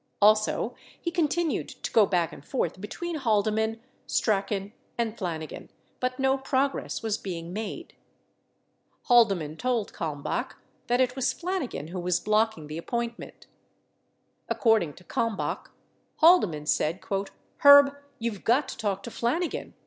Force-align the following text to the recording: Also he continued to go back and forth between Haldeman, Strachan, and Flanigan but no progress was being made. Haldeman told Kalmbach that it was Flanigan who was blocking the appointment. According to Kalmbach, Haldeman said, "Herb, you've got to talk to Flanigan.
Also 0.19 0.73
he 0.99 1.11
continued 1.11 1.67
to 1.69 1.91
go 1.91 2.07
back 2.07 2.33
and 2.33 2.43
forth 2.43 2.81
between 2.81 3.17
Haldeman, 3.17 3.79
Strachan, 4.07 4.73
and 4.97 5.15
Flanigan 5.15 5.69
but 5.99 6.17
no 6.17 6.39
progress 6.39 7.03
was 7.03 7.19
being 7.19 7.53
made. 7.53 7.93
Haldeman 9.03 9.57
told 9.57 9.93
Kalmbach 9.93 10.55
that 10.87 11.01
it 11.01 11.15
was 11.15 11.33
Flanigan 11.35 11.89
who 11.89 11.99
was 11.99 12.19
blocking 12.19 12.65
the 12.65 12.79
appointment. 12.79 13.45
According 14.49 14.93
to 14.95 15.03
Kalmbach, 15.03 15.69
Haldeman 16.15 16.65
said, 16.65 16.99
"Herb, 17.57 17.95
you've 18.17 18.43
got 18.43 18.69
to 18.69 18.77
talk 18.77 19.03
to 19.03 19.11
Flanigan. 19.11 19.73